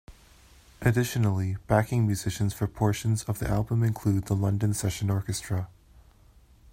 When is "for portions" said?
2.55-3.21